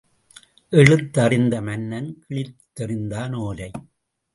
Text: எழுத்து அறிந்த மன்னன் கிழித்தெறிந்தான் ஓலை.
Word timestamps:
எழுத்து 0.69 1.21
அறிந்த 1.21 1.61
மன்னன் 1.61 2.23
கிழித்தெறிந்தான் 2.29 3.35
ஓலை. 3.35 3.71